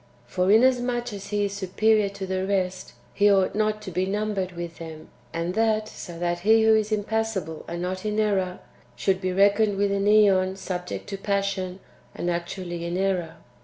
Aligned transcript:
For 0.25 0.49
inasmuch 0.49 1.13
as 1.13 1.27
He 1.27 1.45
is 1.45 1.53
superior 1.53 2.09
to 2.09 2.25
the 2.25 2.43
rest, 2.47 2.93
He 3.13 3.31
ought 3.31 3.53
not 3.53 3.83
to 3.83 3.91
be 3.91 4.07
numbered 4.07 4.53
with 4.53 4.79
them, 4.79 5.09
and 5.31 5.53
that 5.53 5.87
so 5.87 6.17
that 6.17 6.39
He 6.39 6.63
who 6.63 6.73
is 6.75 6.91
impassible 6.91 7.65
and 7.67 7.83
not 7.83 8.03
in 8.03 8.19
error 8.19 8.61
should 8.95 9.21
be 9.21 9.31
reckoned 9.31 9.77
w^ith 9.77 9.95
an 9.95 10.05
^on 10.05 10.57
subject 10.57 11.05
to 11.09 11.17
passion, 11.19 11.81
and 12.15 12.31
actually 12.31 12.83
in 12.83 12.97
error. 12.97 13.35